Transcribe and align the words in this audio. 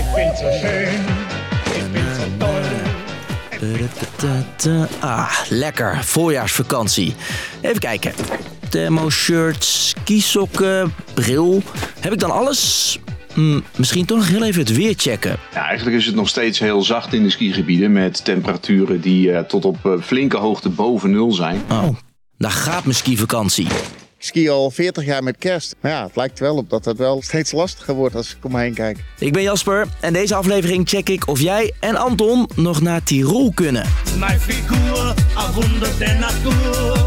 Ik 0.00 0.06
ben 0.14 0.36
zo 0.36 0.50
schön, 0.50 0.88
ik 1.74 1.92
ben 1.92 2.14
zo 2.14 2.22
toll. 2.38 2.60
Ah, 5.00 5.32
lekker. 5.48 6.04
Voorjaarsvakantie. 6.04 7.14
Even 7.60 7.78
kijken. 7.78 8.12
Thermo-shirt, 8.68 9.64
skisokken, 9.64 10.94
bril. 11.14 11.62
Heb 12.00 12.12
ik 12.12 12.18
dan 12.18 12.30
alles? 12.30 12.98
Hm, 13.34 13.60
misschien 13.76 14.04
toch 14.04 14.18
nog 14.18 14.28
heel 14.28 14.44
even 14.44 14.60
het 14.60 14.76
weer 14.76 14.94
checken. 14.96 15.36
Ja, 15.52 15.66
eigenlijk 15.66 15.96
is 15.96 16.06
het 16.06 16.14
nog 16.14 16.28
steeds 16.28 16.58
heel 16.58 16.82
zacht 16.82 17.12
in 17.12 17.22
de 17.22 17.30
skigebieden 17.30 17.92
met 17.92 18.24
temperaturen 18.24 19.00
die 19.00 19.32
eh, 19.32 19.42
tot 19.42 19.64
op 19.64 19.86
eh, 19.86 19.92
flinke 20.00 20.36
hoogte 20.36 20.68
boven 20.68 21.10
nul 21.10 21.32
zijn. 21.32 21.62
Oh, 21.70 21.88
daar 22.38 22.50
gaat 22.50 22.84
mijn 22.84 22.96
skivakantie. 22.96 23.66
Ik 24.20 24.26
ski 24.26 24.48
al 24.48 24.70
40 24.70 25.04
jaar 25.04 25.22
met 25.22 25.36
kerst. 25.38 25.74
Maar 25.80 25.90
ja, 25.90 26.02
het 26.02 26.16
lijkt 26.16 26.38
wel 26.38 26.56
op 26.56 26.70
dat 26.70 26.84
het 26.84 26.98
wel 26.98 27.22
steeds 27.22 27.52
lastiger 27.52 27.94
wordt 27.94 28.14
als 28.14 28.30
ik 28.30 28.44
om 28.44 28.52
me 28.52 28.60
heen 28.60 28.74
kijk. 28.74 28.98
Ik 29.18 29.32
ben 29.32 29.42
Jasper 29.42 29.88
en 30.00 30.12
deze 30.12 30.34
aflevering 30.34 30.88
check 30.88 31.08
ik 31.08 31.26
of 31.26 31.40
jij 31.40 31.72
en 31.80 31.96
Anton 31.96 32.48
nog 32.54 32.80
naar 32.80 33.02
Tirol 33.02 33.52
kunnen. 33.54 33.86
Mijn 34.18 34.40
figuur, 34.40 35.14
natuur. 36.18 37.04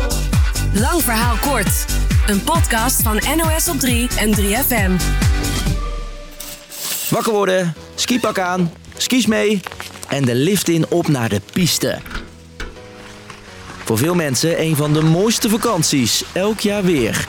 Lang 0.73 1.01
verhaal 1.01 1.35
kort. 1.35 1.85
Een 2.27 2.43
podcast 2.43 3.01
van 3.01 3.21
NOS 3.35 3.69
op 3.69 3.79
3 3.79 4.07
en 4.17 4.35
3FM. 4.35 5.03
Wakker 7.09 7.33
worden, 7.33 7.73
skipak 7.95 8.39
aan, 8.39 8.71
skis 8.97 9.25
mee 9.25 9.59
en 10.09 10.25
de 10.25 10.35
lift 10.35 10.67
in 10.67 10.85
op 10.89 11.07
naar 11.07 11.29
de 11.29 11.41
piste. 11.51 11.99
Voor 13.93 14.01
veel 14.01 14.15
mensen 14.15 14.61
een 14.61 14.75
van 14.75 14.93
de 14.93 15.01
mooiste 15.01 15.49
vakanties, 15.49 16.23
elk 16.31 16.59
jaar 16.59 16.83
weer. 16.83 17.27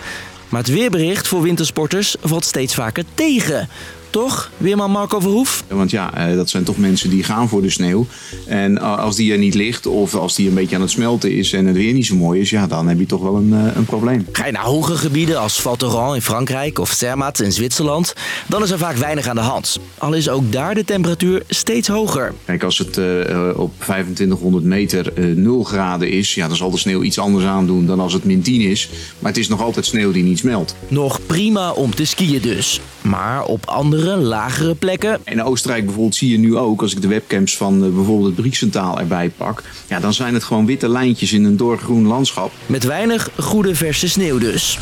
Maar 0.49 0.61
het 0.61 0.71
weerbericht 0.71 1.29
voor 1.29 1.43
wintersporters 1.43 2.17
valt 2.21 2.45
steeds 2.45 2.75
vaker 2.75 3.05
tegen. 3.15 3.69
Toch, 4.15 4.51
weerman 4.57 4.91
Marco 4.91 5.21
Verhoef? 5.21 5.65
Want 5.69 5.91
ja, 5.91 6.15
eh, 6.15 6.37
dat 6.37 6.51
zijn 6.51 6.65
toch 6.65 6.77
mensen 6.77 7.11
die 7.11 7.23
gaan 7.23 7.49
voor 7.49 7.63
de 7.63 7.71
sneeuw. 7.71 8.07
En 8.47 8.79
eh, 8.79 8.99
als 8.99 9.17
die 9.17 9.33
er 9.33 9.39
niet 9.39 9.55
ligt 9.55 9.87
of 9.87 10.15
als 10.15 10.35
die 10.35 10.49
een 10.49 10.55
beetje 10.55 10.75
aan 10.77 10.83
het 10.83 10.91
smelten 10.91 11.33
is 11.33 11.53
en 11.53 11.67
het 11.67 11.77
weer 11.77 11.93
niet 11.93 12.07
zo 12.07 12.15
mooi 12.15 12.41
is, 12.41 12.51
ja, 12.51 12.67
dan 12.67 12.89
heb 12.89 12.99
je 12.99 13.07
toch 13.07 13.23
wel 13.23 13.37
een, 13.37 13.53
eh, 13.53 13.77
een 13.77 13.85
probleem. 13.85 14.27
Ga 14.33 14.47
je 14.47 14.53
naar 14.53 14.65
hoge 14.65 14.97
gebieden 14.97 15.41
als 15.41 15.61
Val 15.61 15.77
Thorens 15.77 16.15
in 16.15 16.23
Frankrijk 16.23 16.79
of 16.79 16.91
Zermatt 16.91 17.41
in 17.41 17.53
Zwitserland, 17.53 18.15
dan 18.47 18.63
is 18.63 18.71
er 18.71 18.79
vaak 18.79 18.97
weinig 18.97 19.27
aan 19.27 19.35
de 19.35 19.43
hand. 19.43 19.79
Al 19.99 20.13
is 20.13 20.29
ook 20.29 20.53
daar 20.53 20.75
de 20.75 20.85
temperatuur 20.85 21.43
steeds 21.49 21.89
hoger. 21.89 22.35
Kijk, 22.45 22.63
als 22.63 22.79
het 22.79 22.99
eh, 22.99 23.49
op 23.57 23.73
2500 23.79 24.65
meter 24.65 25.13
eh 25.13 25.25
0 25.25 25.65
graden 25.65 26.11
is, 26.11 26.35
ja, 26.35 26.49
dan 26.49 26.57
zal 26.57 26.71
de 26.71 26.79
sneeuw 26.79 27.03
iets 27.03 27.19
anders 27.19 27.45
aandoen 27.45 27.87
dan 27.87 28.01
als 28.01 28.13
het 28.13 28.25
min 28.25 28.43
10 28.43 28.61
is. 28.61 28.89
Maar 29.19 29.31
het 29.31 29.41
is 29.41 29.49
nog 29.49 29.63
altijd 29.63 29.87
sneeuw 29.87 30.13
die 30.13 30.25
niet 30.25 30.39
smelt. 30.39 30.75
Nog 30.89 31.21
prima 31.27 31.73
om 31.73 31.95
te 31.95 32.05
skiën 32.05 32.41
dus. 32.41 32.81
Maar 33.01 33.45
op 33.45 33.67
andere, 33.67 34.04
lagere 34.05 34.75
plekken 34.75 35.21
In 35.25 35.43
Oostenrijk 35.43 35.85
bijvoorbeeld 35.85 36.15
zie 36.15 36.31
je 36.31 36.39
nu 36.39 36.57
ook, 36.57 36.83
als 36.83 36.93
ik 36.93 37.03
de 37.03 37.09
webcams 37.09 37.57
van 37.57 37.85
eh, 37.85 37.91
bijvoorbeeld 37.91 38.37
het 38.37 38.77
erbij 38.99 39.31
pak, 39.37 39.63
ja, 39.89 40.01
dan 40.01 40.15
zijn 40.15 40.35
het 40.35 40.45
gewoon 40.45 40.67
witte 40.67 40.89
lijntjes 40.89 41.33
in 41.33 41.45
een 41.45 41.57
doorgroen 41.57 42.07
landschap. 42.07 42.53
met 42.67 42.85
weinig 42.85 43.31
goede 43.39 43.75
verse 43.75 44.09
sneeuw 44.09 44.39
dus. 44.39 44.79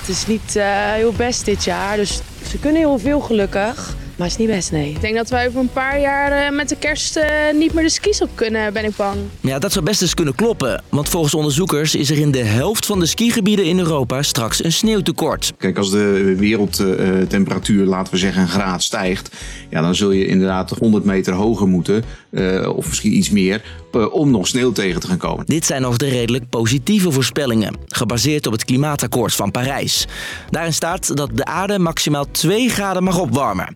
Het 0.00 0.08
is 0.08 0.26
niet 0.26 0.56
eh, 0.56 0.64
heel 0.92 1.12
best 1.16 1.44
dit 1.44 1.64
jaar, 1.64 1.96
dus 1.96 2.20
ze 2.50 2.58
kunnen 2.58 2.80
heel 2.80 2.98
veel 2.98 3.20
gelukkig. 3.20 3.96
Maar 4.18 4.26
het 4.26 4.38
is 4.38 4.46
niet 4.46 4.54
best, 4.56 4.72
nee. 4.72 4.90
Ik 4.90 5.00
denk 5.00 5.14
dat 5.14 5.28
wij 5.30 5.46
over 5.46 5.60
een 5.60 5.72
paar 5.72 6.00
jaar 6.00 6.32
eh, 6.32 6.52
met 6.52 6.68
de 6.68 6.76
kerst 6.76 7.16
eh, 7.16 7.26
niet 7.54 7.74
meer 7.74 7.84
de 7.84 7.90
skis 7.90 8.22
op 8.22 8.30
kunnen, 8.34 8.72
ben 8.72 8.84
ik 8.84 8.96
bang. 8.96 9.16
Ja, 9.40 9.58
dat 9.58 9.72
zou 9.72 9.84
best 9.84 10.02
eens 10.02 10.14
kunnen 10.14 10.34
kloppen. 10.34 10.82
Want 10.88 11.08
volgens 11.08 11.34
onderzoekers 11.34 11.94
is 11.94 12.10
er 12.10 12.18
in 12.18 12.30
de 12.30 12.44
helft 12.44 12.86
van 12.86 13.00
de 13.00 13.06
skigebieden 13.06 13.64
in 13.64 13.78
Europa 13.78 14.22
straks 14.22 14.64
een 14.64 14.72
sneeuwtekort. 14.72 15.52
Kijk, 15.58 15.78
als 15.78 15.90
de 15.90 16.34
wereldtemperatuur, 16.38 17.86
laten 17.86 18.12
we 18.12 18.18
zeggen, 18.18 18.42
een 18.42 18.48
graad 18.48 18.82
stijgt, 18.82 19.30
ja, 19.70 19.80
dan 19.80 19.94
zul 19.94 20.10
je 20.10 20.26
inderdaad 20.26 20.70
100 20.70 21.04
meter 21.04 21.32
hoger 21.32 21.68
moeten, 21.68 22.04
eh, 22.30 22.76
of 22.76 22.86
misschien 22.86 23.16
iets 23.16 23.30
meer, 23.30 23.62
eh, 23.92 24.14
om 24.14 24.30
nog 24.30 24.46
sneeuw 24.46 24.72
tegen 24.72 25.00
te 25.00 25.06
gaan 25.06 25.16
komen. 25.16 25.46
Dit 25.46 25.66
zijn 25.66 25.82
nog 25.82 25.96
de 25.96 26.08
redelijk 26.08 26.48
positieve 26.48 27.10
voorspellingen, 27.10 27.74
gebaseerd 27.86 28.46
op 28.46 28.52
het 28.52 28.64
klimaatakkoord 28.64 29.34
van 29.34 29.50
Parijs. 29.50 30.06
Daarin 30.50 30.74
staat 30.74 31.16
dat 31.16 31.30
de 31.34 31.44
aarde 31.44 31.78
maximaal 31.78 32.30
2 32.30 32.68
graden 32.68 33.02
mag 33.02 33.18
opwarmen. 33.18 33.72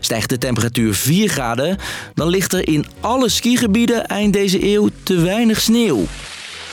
Stijgt 0.00 0.28
de 0.28 0.38
temperatuur 0.38 0.94
4 0.94 1.28
graden, 1.28 1.76
dan 2.14 2.28
ligt 2.28 2.52
er 2.52 2.68
in 2.68 2.86
alle 3.00 3.28
skigebieden 3.28 4.06
eind 4.06 4.32
deze 4.32 4.72
eeuw 4.72 4.88
te 5.02 5.20
weinig 5.20 5.60
sneeuw. 5.60 6.04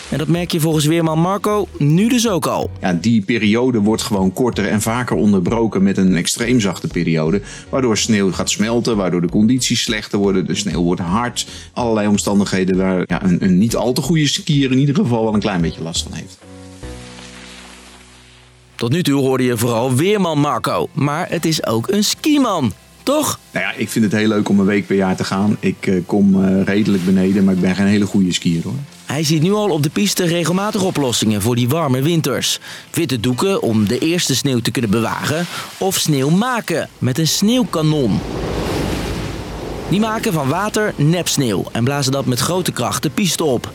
En 0.09 0.17
dat 0.17 0.27
merk 0.27 0.51
je 0.51 0.59
volgens 0.59 0.85
weerman 0.85 1.19
Marco 1.19 1.67
nu 1.77 2.07
dus 2.07 2.29
ook 2.29 2.45
al. 2.45 2.69
Ja, 2.81 2.93
die 2.93 3.21
periode 3.21 3.79
wordt 3.79 4.01
gewoon 4.01 4.33
korter 4.33 4.67
en 4.67 4.81
vaker 4.81 5.15
onderbroken 5.15 5.83
met 5.83 5.97
een 5.97 6.15
extreem 6.15 6.59
zachte 6.59 6.87
periode. 6.87 7.41
Waardoor 7.69 7.97
sneeuw 7.97 8.31
gaat 8.31 8.49
smelten, 8.49 8.97
waardoor 8.97 9.21
de 9.21 9.29
condities 9.29 9.81
slechter 9.81 10.19
worden. 10.19 10.45
De 10.45 10.55
sneeuw 10.55 10.81
wordt 10.81 11.01
hard. 11.01 11.47
Allerlei 11.73 12.07
omstandigheden 12.07 12.77
waar 12.77 13.03
ja, 13.07 13.23
een, 13.23 13.43
een 13.43 13.57
niet 13.57 13.75
al 13.75 13.93
te 13.93 14.01
goede 14.01 14.27
skier 14.27 14.71
in 14.71 14.79
ieder 14.79 14.95
geval 14.95 15.23
wel 15.23 15.33
een 15.33 15.39
klein 15.39 15.61
beetje 15.61 15.81
last 15.81 16.03
van 16.03 16.13
heeft. 16.13 16.37
Tot 18.75 18.91
nu 18.91 19.03
toe 19.03 19.21
hoorde 19.21 19.43
je 19.43 19.57
vooral 19.57 19.95
weerman 19.95 20.39
Marco, 20.39 20.89
maar 20.93 21.29
het 21.29 21.45
is 21.45 21.65
ook 21.65 21.87
een 21.87 22.03
skiman, 22.03 22.73
toch? 23.05 23.39
Nou 23.51 23.65
ja, 23.65 23.71
ik 23.71 23.89
vind 23.89 24.05
het 24.05 24.13
heel 24.13 24.27
leuk 24.27 24.49
om 24.49 24.59
een 24.59 24.65
week 24.65 24.87
per 24.87 24.95
jaar 24.95 25.15
te 25.15 25.23
gaan. 25.23 25.57
Ik 25.59 25.87
eh, 25.87 25.95
kom 26.05 26.43
eh, 26.43 26.63
redelijk 26.63 27.05
beneden, 27.05 27.43
maar 27.43 27.53
ik 27.53 27.61
ben 27.61 27.75
geen 27.75 27.85
hele 27.85 28.05
goede 28.05 28.33
skier 28.33 28.63
hoor. 28.63 28.73
Hij 29.05 29.23
ziet 29.23 29.41
nu 29.41 29.51
al 29.51 29.69
op 29.69 29.83
de 29.83 29.89
piste 29.89 30.25
regelmatig 30.25 30.83
oplossingen 30.83 31.41
voor 31.41 31.55
die 31.55 31.69
warme 31.69 32.01
winters. 32.01 32.59
Witte 32.91 33.19
doeken 33.19 33.61
om 33.61 33.87
de 33.87 33.99
eerste 33.99 34.35
sneeuw 34.35 34.59
te 34.59 34.71
kunnen 34.71 34.91
bewaren 34.91 35.45
of 35.77 35.95
sneeuw 35.97 36.29
maken 36.29 36.89
met 36.97 37.17
een 37.17 37.27
sneeuwkanon. 37.27 38.19
Die 39.89 39.99
maken 39.99 40.33
van 40.33 40.49
water 40.49 40.93
nepsneeuw 40.95 41.65
en 41.71 41.83
blazen 41.83 42.11
dat 42.11 42.25
met 42.25 42.39
grote 42.39 42.71
kracht 42.71 43.03
de 43.03 43.09
piste 43.09 43.43
op. 43.43 43.71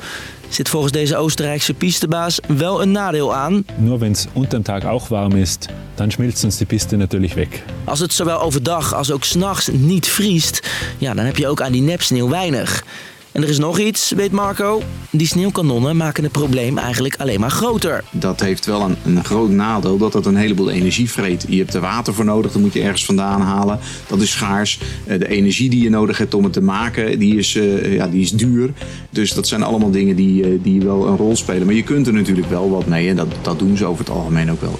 Zit 0.51 0.69
volgens 0.69 0.93
deze 0.93 1.17
Oostenrijkse 1.17 1.75
pistebaas 1.75 2.41
wel 2.47 2.83
een 2.83 2.93
nadeel 2.93 3.35
aan. 3.35 3.65
Nur 3.77 3.99
wenn 3.99 4.13
es 4.13 4.27
unterm 4.33 4.63
Tag 4.63 4.85
auch 4.85 5.09
warm 5.09 5.37
ist, 5.37 5.69
dann 5.95 6.11
schmilzt 6.11 6.45
uns 6.45 6.57
die 6.57 6.67
Piste 6.67 6.97
natürlich 6.97 7.35
weg. 7.35 7.49
Als 7.85 8.01
het 8.01 8.13
zowel 8.13 8.41
overdag 8.41 8.95
als 8.95 9.11
ook 9.11 9.25
s'nachts 9.25 9.69
niet 9.73 10.07
vriest, 10.07 10.71
ja, 10.99 11.15
dan 11.15 11.25
heb 11.25 11.37
je 11.37 11.49
ook 11.49 11.61
aan 11.61 11.73
die 11.73 11.83
nepsneeuw 11.83 12.29
weinig. 12.29 12.85
En 13.33 13.43
er 13.43 13.49
is 13.49 13.59
nog 13.59 13.79
iets, 13.79 14.11
weet 14.11 14.33
Marco. 14.33 14.83
Die 15.11 15.27
sneeuwkanonnen 15.27 15.97
maken 15.97 16.23
het 16.23 16.33
probleem 16.33 16.79
eigenlijk 16.79 17.17
alleen 17.19 17.41
maar 17.41 17.51
groter. 17.51 18.05
Dat 18.11 18.41
heeft 18.41 18.67
wel 18.67 18.81
een, 18.81 18.97
een 19.05 19.25
groot 19.25 19.51
nadeel 19.51 19.99
dat 19.99 20.13
het 20.13 20.27
een 20.27 20.37
heleboel 20.37 20.71
energie 20.71 21.11
vreet. 21.11 21.45
Je 21.49 21.59
hebt 21.59 21.75
er 21.75 21.81
water 21.81 22.15
voor 22.15 22.25
nodig, 22.25 22.53
dat 22.53 22.63
moet 22.63 22.73
je 22.73 22.83
ergens 22.83 23.05
vandaan 23.05 23.41
halen. 23.41 23.79
Dat 24.07 24.21
is 24.21 24.31
schaars. 24.31 24.81
Eh, 25.07 25.19
De 25.19 25.29
energie 25.29 25.71
die 25.71 25.83
je 25.83 25.91
nodig 25.91 26.19
hebt 26.19 26.35
om 26.35 26.45
het 26.45 26.53
te 26.53 26.63
maken, 26.63 27.19
die 27.19 27.37
is, 27.37 27.57
eh, 27.57 27.95
ja, 27.95 28.07
die 28.09 28.23
is 28.23 28.31
duur. 28.31 28.73
Dus 29.11 29.33
dat 29.33 29.49
zijn 29.49 29.63
allemaal 29.63 29.91
dingen 29.91 30.17
die, 30.17 30.45
eh, 30.45 30.51
die 30.63 30.81
wel 30.83 31.07
een 31.07 31.17
rol 31.17 31.37
spelen. 31.37 31.67
Maar 31.67 31.75
je 31.75 31.83
kunt 31.83 32.07
er 32.07 32.13
natuurlijk 32.13 32.51
wel 32.51 32.71
wat 32.71 32.87
mee 32.87 33.09
en 33.09 33.17
dat, 33.17 33.29
dat 33.43 33.59
doen 33.59 33.77
ze 33.77 33.85
over 33.85 34.05
het 34.05 34.15
algemeen 34.15 34.51
ook 34.51 34.61
wel. 34.61 34.79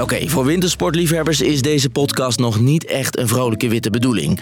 Oké, 0.00 0.28
voor 0.28 0.44
wintersportliefhebbers 0.44 1.40
is 1.40 1.62
deze 1.62 1.90
podcast 1.90 2.38
nog 2.38 2.60
niet 2.60 2.84
echt 2.84 3.18
een 3.18 3.28
vrolijke 3.28 3.68
witte 3.68 3.90
bedoeling. 3.90 4.40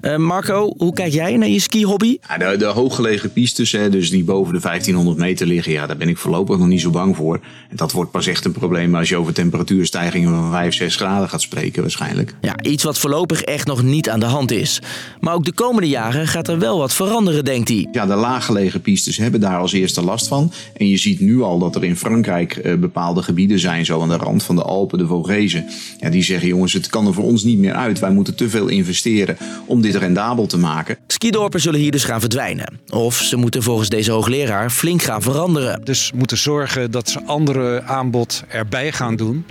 Eh, 0.00 0.16
Marco, 0.16 0.74
hoe 0.76 0.92
kijk 0.92 1.12
jij 1.12 1.36
naar 1.36 1.48
je 1.48 1.60
skihobby? 1.60 2.18
Ja, 2.28 2.38
de, 2.38 2.56
de 2.56 2.64
hooggelegen 2.64 3.32
pistes, 3.32 3.72
hè, 3.72 3.90
dus 3.90 4.10
die 4.10 4.24
boven 4.24 4.54
de 4.54 4.60
1500 4.60 5.18
meter 5.18 5.46
liggen, 5.46 5.72
ja, 5.72 5.86
daar 5.86 5.96
ben 5.96 6.08
ik 6.08 6.18
voorlopig 6.18 6.58
nog 6.58 6.66
niet 6.66 6.80
zo 6.80 6.90
bang 6.90 7.16
voor. 7.16 7.40
En 7.70 7.76
dat 7.76 7.92
wordt 7.92 8.10
pas 8.10 8.26
echt 8.26 8.44
een 8.44 8.52
probleem 8.52 8.94
als 8.94 9.08
je 9.08 9.16
over 9.16 9.32
temperatuurstijgingen 9.32 10.30
van 10.30 10.50
5, 10.50 10.74
6 10.74 10.96
graden 10.96 11.28
gaat 11.28 11.40
spreken 11.40 11.82
waarschijnlijk. 11.82 12.34
Ja, 12.40 12.62
iets 12.62 12.84
wat 12.84 12.98
voorlopig 12.98 13.42
echt 13.42 13.66
nog 13.66 13.82
niet 13.82 14.10
aan 14.10 14.20
de 14.20 14.26
hand 14.26 14.50
is. 14.50 14.82
Maar 15.20 15.34
ook 15.34 15.44
de 15.44 15.52
komende 15.52 15.88
jaren 15.88 16.26
gaat 16.26 16.48
er 16.48 16.58
wel 16.58 16.78
wat 16.78 16.92
veranderen, 16.92 17.44
denkt 17.44 17.68
hij. 17.68 17.88
Ja, 17.92 18.06
de 18.06 18.14
laaggelegen 18.14 18.80
pistes 18.80 19.16
hebben 19.16 19.40
daar 19.40 19.58
als 19.58 19.72
eerste 19.72 20.02
last 20.02 20.28
van. 20.28 20.52
En 20.76 20.88
je 20.88 20.96
ziet 20.96 21.20
nu 21.20 21.42
al 21.42 21.58
dat 21.58 21.74
er 21.74 21.84
in 21.84 21.96
Frankrijk 21.96 22.56
eh, 22.56 22.74
bepaalde 22.74 23.22
gebieden 23.22 23.58
zijn, 23.58 23.84
zo 23.84 24.00
aan 24.00 24.08
de 24.08 24.16
rand 24.16 24.42
van 24.42 24.56
de 24.56 24.62
Alpen, 24.62 24.89
de 24.98 25.06
Vogezen. 25.06 25.66
Ja, 25.98 26.10
die 26.10 26.22
zeggen, 26.22 26.48
jongens, 26.48 26.72
het 26.72 26.88
kan 26.88 27.06
er 27.06 27.14
voor 27.14 27.24
ons 27.24 27.42
niet 27.44 27.58
meer 27.58 27.74
uit. 27.74 27.98
Wij 27.98 28.10
moeten 28.10 28.34
te 28.34 28.48
veel 28.48 28.68
investeren 28.68 29.36
om 29.66 29.80
dit 29.80 29.94
rendabel 29.94 30.46
te 30.46 30.58
maken. 30.58 30.96
Skidorpen 31.06 31.60
zullen 31.60 31.80
hier 31.80 31.90
dus 31.90 32.04
gaan 32.04 32.20
verdwijnen. 32.20 32.80
Of 32.88 33.16
ze 33.16 33.36
moeten 33.36 33.62
volgens 33.62 33.88
deze 33.88 34.10
hoogleraar 34.10 34.70
flink 34.70 35.02
gaan 35.02 35.22
veranderen. 35.22 35.80
Dus 35.84 36.12
moeten 36.14 36.36
zorgen 36.36 36.90
dat 36.90 37.08
ze 37.08 37.24
andere 37.24 37.82
aanbod 37.82 38.44
erbij 38.48 38.92
gaan 38.92 39.16
doen. 39.16 39.44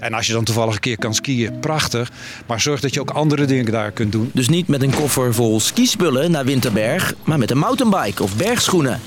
En 0.00 0.14
als 0.14 0.26
je 0.26 0.32
dan 0.32 0.44
toevallig 0.44 0.74
een 0.74 0.80
keer 0.80 0.98
kan 0.98 1.14
skiën, 1.14 1.58
prachtig. 1.58 2.10
Maar 2.46 2.60
zorg 2.60 2.80
dat 2.80 2.94
je 2.94 3.00
ook 3.00 3.10
andere 3.10 3.44
dingen 3.44 3.72
daar 3.72 3.90
kunt 3.90 4.12
doen. 4.12 4.30
Dus 4.32 4.48
niet 4.48 4.68
met 4.68 4.82
een 4.82 4.94
koffer 4.94 5.34
vol 5.34 5.60
skispullen 5.60 6.30
naar 6.30 6.44
Winterberg, 6.44 7.14
maar 7.24 7.38
met 7.38 7.50
een 7.50 7.58
mountainbike 7.58 8.22
of 8.22 8.36
bergschoenen. 8.36 9.00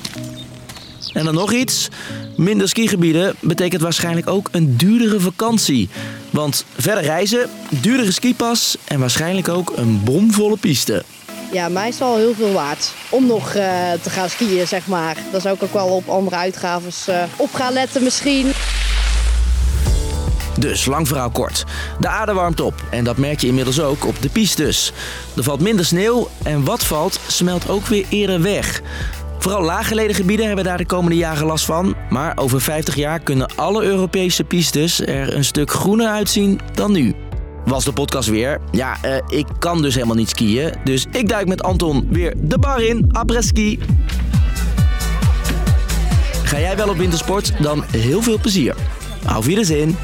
En 1.12 1.24
dan 1.24 1.34
nog 1.34 1.52
iets. 1.52 1.88
Minder 2.36 2.68
skigebieden 2.68 3.34
betekent 3.40 3.82
waarschijnlijk 3.82 4.28
ook 4.28 4.48
een 4.52 4.76
duurdere 4.76 5.20
vakantie. 5.20 5.88
Want 6.30 6.64
verder 6.76 7.04
reizen, 7.04 7.50
duurdere 7.68 8.12
skipas 8.12 8.76
en 8.84 9.00
waarschijnlijk 9.00 9.48
ook 9.48 9.72
een 9.76 10.04
bomvolle 10.04 10.56
piste. 10.56 11.04
Ja, 11.52 11.68
mij 11.68 11.88
is 11.88 11.98
wel 11.98 12.16
heel 12.16 12.34
veel 12.34 12.52
waard 12.52 12.92
om 13.08 13.26
nog 13.26 13.54
eh, 13.54 13.92
te 14.02 14.10
gaan 14.10 14.30
skiën, 14.30 14.66
zeg 14.66 14.86
maar. 14.86 15.16
Dan 15.32 15.40
zou 15.40 15.54
ik 15.54 15.62
ook 15.62 15.72
wel 15.72 15.86
op 15.86 16.08
andere 16.08 16.36
uitgaves 16.36 17.08
eh, 17.08 17.22
op 17.36 17.54
gaan 17.54 17.72
letten 17.72 18.02
misschien. 18.02 18.52
Dus, 20.58 20.84
lang 20.84 21.08
verhaal 21.08 21.30
kort. 21.30 21.64
De 22.00 22.08
aarde 22.08 22.32
warmt 22.32 22.60
op 22.60 22.74
en 22.90 23.04
dat 23.04 23.16
merk 23.16 23.40
je 23.40 23.46
inmiddels 23.46 23.80
ook 23.80 24.06
op 24.06 24.22
de 24.22 24.28
pistes. 24.28 24.92
Er 25.36 25.42
valt 25.42 25.60
minder 25.60 25.84
sneeuw 25.84 26.28
en 26.42 26.64
wat 26.64 26.84
valt 26.84 27.20
smelt 27.26 27.68
ook 27.68 27.86
weer 27.86 28.06
eerder 28.08 28.42
weg. 28.42 28.82
Vooral 29.48 29.66
laaggelegen 29.66 30.14
gebieden 30.14 30.46
hebben 30.46 30.64
daar 30.64 30.76
de 30.76 30.86
komende 30.86 31.16
jaren 31.16 31.46
last 31.46 31.64
van. 31.64 31.94
Maar 32.10 32.36
over 32.36 32.60
50 32.60 32.94
jaar 32.94 33.20
kunnen 33.20 33.48
alle 33.56 33.82
Europese 33.82 34.44
pistes 34.44 35.00
er 35.00 35.34
een 35.34 35.44
stuk 35.44 35.70
groener 35.70 36.08
uitzien 36.08 36.60
dan 36.74 36.92
nu. 36.92 37.14
Was 37.64 37.84
de 37.84 37.92
podcast 37.92 38.28
weer. 38.28 38.60
Ja, 38.70 38.96
eh, 39.02 39.16
ik 39.28 39.46
kan 39.58 39.82
dus 39.82 39.94
helemaal 39.94 40.16
niet 40.16 40.28
skiën. 40.28 40.74
Dus 40.84 41.06
ik 41.10 41.28
duik 41.28 41.48
met 41.48 41.62
Anton 41.62 42.08
weer 42.10 42.34
de 42.36 42.58
bar 42.58 42.82
in. 42.82 43.08
Après 43.12 43.42
ski. 43.42 43.78
Ga 46.44 46.60
jij 46.60 46.76
wel 46.76 46.88
op 46.88 46.96
wintersport? 46.96 47.52
Dan 47.62 47.84
heel 47.90 48.22
veel 48.22 48.38
plezier. 48.38 48.74
Auf 49.26 49.44
Wiedersehen. 49.44 49.96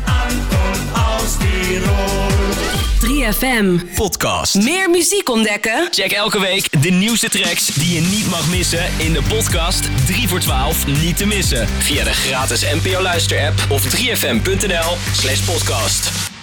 Aus 0.93 1.37
Tirol. 1.37 2.84
3FM. 3.05 3.95
Podcast. 3.95 4.55
Meer 4.55 4.91
muziek 4.91 5.29
ontdekken? 5.29 5.89
Check 5.91 6.13
elke 6.13 6.41
week 6.41 6.83
de 6.83 6.91
nieuwste 6.91 7.29
tracks 7.29 7.67
die 7.67 7.95
je 7.95 8.01
niet 8.01 8.31
mag 8.31 8.49
missen 8.49 8.85
in 8.99 9.13
de 9.13 9.23
podcast 9.29 9.89
3 10.07 10.29
voor 10.29 10.41
12 10.41 10.87
niet 10.87 11.17
te 11.17 11.27
missen. 11.27 11.69
Via 11.69 12.05
de 12.05 12.13
gratis 12.13 12.65
NPO 12.83 13.03
Luister 13.03 13.47
app 13.47 13.73
of 13.73 13.97
3fm.nl 13.97 14.97
slash 15.13 15.41
podcast. 15.41 16.34